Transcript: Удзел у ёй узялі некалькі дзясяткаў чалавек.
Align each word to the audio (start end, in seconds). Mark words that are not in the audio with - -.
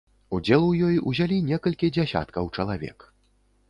Удзел 0.37 0.63
у 0.69 0.71
ёй 0.87 0.95
узялі 1.13 1.37
некалькі 1.51 1.93
дзясяткаў 2.01 2.53
чалавек. 2.57 3.11